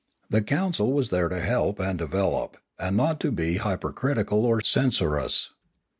[0.31, 5.51] The council was there to help and develop, and not to be hypercritical or censorious.